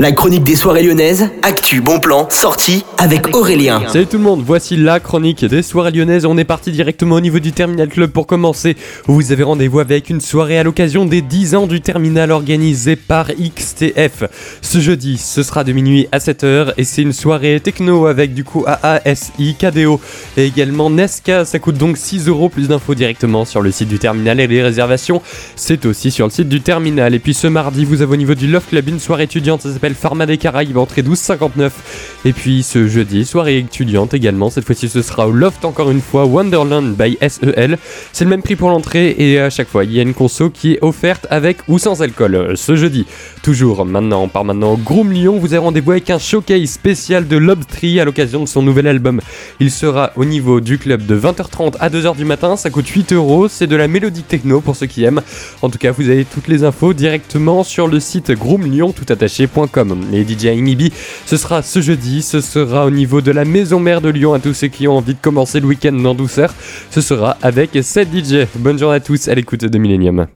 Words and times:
La 0.00 0.12
chronique 0.12 0.44
des 0.44 0.56
soirées 0.56 0.82
lyonnaises, 0.82 1.28
actu, 1.42 1.82
bon 1.82 2.00
plan, 2.00 2.26
sortie 2.30 2.86
avec 2.96 3.36
Aurélien. 3.36 3.82
Salut 3.86 4.06
tout 4.06 4.16
le 4.16 4.22
monde, 4.22 4.42
voici 4.42 4.78
la 4.78 4.98
chronique 4.98 5.44
des 5.44 5.60
soirées 5.60 5.90
lyonnaises. 5.90 6.24
On 6.24 6.38
est 6.38 6.44
parti 6.44 6.72
directement 6.72 7.16
au 7.16 7.20
niveau 7.20 7.38
du 7.38 7.52
Terminal 7.52 7.86
Club 7.86 8.10
pour 8.10 8.26
commencer. 8.26 8.78
Vous 9.04 9.30
avez 9.30 9.42
rendez-vous 9.42 9.78
avec 9.78 10.08
une 10.08 10.22
soirée 10.22 10.58
à 10.58 10.62
l'occasion 10.62 11.04
des 11.04 11.20
10 11.20 11.54
ans 11.54 11.66
du 11.66 11.82
terminal 11.82 12.30
organisé 12.30 12.96
par 12.96 13.26
XTF. 13.26 14.24
Ce 14.62 14.78
jeudi, 14.78 15.18
ce 15.18 15.42
sera 15.42 15.64
de 15.64 15.72
minuit 15.72 16.08
à 16.12 16.18
7h 16.18 16.72
et 16.78 16.84
c'est 16.84 17.02
une 17.02 17.12
soirée 17.12 17.60
techno 17.60 18.06
avec 18.06 18.32
du 18.32 18.42
coup 18.42 18.64
AASI, 18.66 19.54
KDO 19.58 20.00
et 20.38 20.46
également 20.46 20.88
Nesca. 20.88 21.44
Ça 21.44 21.58
coûte 21.58 21.76
donc 21.76 21.98
6 21.98 22.26
euros. 22.26 22.48
Plus 22.48 22.68
d'infos 22.68 22.94
directement 22.94 23.44
sur 23.44 23.60
le 23.60 23.70
site 23.70 23.88
du 23.88 23.98
terminal 23.98 24.40
et 24.40 24.46
les 24.46 24.62
réservations, 24.62 25.20
c'est 25.56 25.84
aussi 25.84 26.10
sur 26.10 26.24
le 26.24 26.32
site 26.32 26.48
du 26.48 26.62
terminal. 26.62 27.14
Et 27.14 27.18
puis 27.18 27.34
ce 27.34 27.48
mardi, 27.48 27.84
vous 27.84 28.00
avez 28.00 28.14
au 28.14 28.16
niveau 28.16 28.34
du 28.34 28.46
Love 28.46 28.64
Club 28.66 28.88
une 28.88 28.98
soirée 28.98 29.24
étudiante, 29.24 29.60
ça 29.60 29.70
s'appelle 29.70 29.89
Pharma 29.94 30.26
des 30.26 30.38
Caraïbes, 30.38 30.76
entrée 30.76 31.02
12,59. 31.02 31.70
Et 32.24 32.32
puis 32.32 32.62
ce 32.62 32.88
jeudi, 32.88 33.24
soirée 33.24 33.58
étudiante 33.58 34.14
également. 34.14 34.50
Cette 34.50 34.64
fois-ci, 34.64 34.88
ce 34.88 35.02
sera 35.02 35.28
au 35.28 35.32
Loft 35.32 35.64
encore 35.64 35.90
une 35.90 36.00
fois, 36.00 36.24
Wonderland 36.26 36.94
by 36.96 37.18
SEL. 37.20 37.78
C'est 38.12 38.24
le 38.24 38.30
même 38.30 38.42
prix 38.42 38.56
pour 38.56 38.70
l'entrée 38.70 39.14
et 39.18 39.40
à 39.40 39.50
chaque 39.50 39.68
fois, 39.68 39.84
il 39.84 39.92
y 39.92 39.98
a 39.98 40.02
une 40.02 40.14
conso 40.14 40.50
qui 40.50 40.72
est 40.72 40.78
offerte 40.82 41.26
avec 41.30 41.58
ou 41.68 41.78
sans 41.78 42.02
alcool. 42.02 42.56
Ce 42.56 42.76
jeudi, 42.76 43.06
toujours 43.42 43.84
maintenant, 43.84 44.28
par 44.28 44.44
maintenant 44.44 44.74
Groom 44.74 45.12
Lyon, 45.12 45.38
vous 45.38 45.54
avez 45.54 45.58
rendez-vous 45.58 45.92
avec 45.92 46.10
un 46.10 46.18
showcase 46.18 46.70
spécial 46.70 47.26
de 47.26 47.36
Lobtree 47.36 48.00
à 48.00 48.04
l'occasion 48.04 48.40
de 48.40 48.48
son 48.48 48.62
nouvel 48.62 48.86
album. 48.86 49.20
Il 49.60 49.70
sera 49.70 50.12
au 50.16 50.24
niveau 50.24 50.60
du 50.60 50.78
club 50.78 51.06
de 51.06 51.18
20h30 51.18 51.74
à 51.80 51.88
2h 51.88 52.16
du 52.16 52.24
matin. 52.24 52.56
Ça 52.56 52.70
coûte 52.70 52.88
8 52.88 53.12
euros. 53.12 53.48
C'est 53.48 53.66
de 53.66 53.76
la 53.76 53.88
mélodique 53.88 54.28
techno 54.28 54.60
pour 54.60 54.76
ceux 54.76 54.86
qui 54.86 55.04
aiment. 55.04 55.22
En 55.62 55.70
tout 55.70 55.78
cas, 55.78 55.92
vous 55.92 56.08
avez 56.08 56.24
toutes 56.24 56.48
les 56.48 56.64
infos 56.64 56.92
directement 56.92 57.64
sur 57.64 57.86
le 57.86 58.00
site 58.00 58.30
groomlyon.toutattaché.com. 59.84 60.06
Les 60.10 60.24
DJ 60.24 60.56
Imibi, 60.56 60.92
ce 61.26 61.36
sera 61.36 61.62
ce 61.62 61.80
jeudi, 61.80 62.22
ce 62.22 62.40
sera 62.40 62.86
au 62.86 62.90
niveau 62.90 63.20
de 63.20 63.30
la 63.30 63.44
maison 63.44 63.80
mère 63.80 64.00
de 64.00 64.08
Lyon 64.08 64.34
à 64.34 64.38
tous 64.38 64.54
ceux 64.54 64.68
qui 64.68 64.88
ont 64.88 64.96
envie 64.96 65.14
de 65.14 65.20
commencer 65.20 65.60
le 65.60 65.66
week-end 65.66 66.04
en 66.04 66.14
douceur. 66.14 66.54
Ce 66.90 67.00
sera 67.00 67.36
avec 67.42 67.78
7 67.80 68.08
DJ. 68.12 68.46
Bonne 68.56 68.78
journée 68.78 68.96
à 68.96 69.00
tous 69.00 69.28
à 69.28 69.34
l'écoute 69.34 69.64
de 69.64 69.78
Millennium. 69.78 70.26